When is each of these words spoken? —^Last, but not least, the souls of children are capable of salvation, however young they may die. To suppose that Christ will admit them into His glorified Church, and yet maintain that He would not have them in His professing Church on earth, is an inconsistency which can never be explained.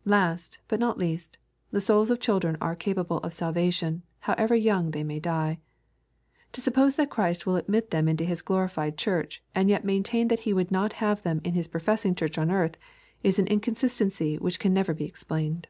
—^Last, 0.04 0.58
but 0.66 0.80
not 0.80 0.98
least, 0.98 1.38
the 1.70 1.80
souls 1.80 2.10
of 2.10 2.18
children 2.18 2.56
are 2.60 2.74
capable 2.74 3.18
of 3.18 3.32
salvation, 3.32 4.02
however 4.18 4.56
young 4.56 4.90
they 4.90 5.04
may 5.04 5.20
die. 5.20 5.60
To 6.54 6.60
suppose 6.60 6.96
that 6.96 7.08
Christ 7.08 7.46
will 7.46 7.54
admit 7.54 7.92
them 7.92 8.08
into 8.08 8.24
His 8.24 8.42
glorified 8.42 8.98
Church, 8.98 9.44
and 9.54 9.68
yet 9.68 9.84
maintain 9.84 10.26
that 10.26 10.40
He 10.40 10.52
would 10.52 10.72
not 10.72 10.94
have 10.94 11.22
them 11.22 11.40
in 11.44 11.54
His 11.54 11.68
professing 11.68 12.16
Church 12.16 12.36
on 12.36 12.50
earth, 12.50 12.76
is 13.22 13.38
an 13.38 13.46
inconsistency 13.46 14.36
which 14.38 14.58
can 14.58 14.74
never 14.74 14.92
be 14.92 15.04
explained. 15.04 15.68